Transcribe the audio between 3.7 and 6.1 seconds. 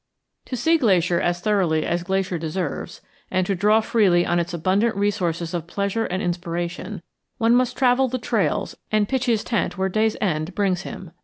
freely on its abundant resources of pleasure